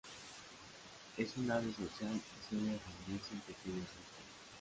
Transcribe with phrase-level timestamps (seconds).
[1.15, 4.17] Es un ave social y suele reunirse en pequeños grupos.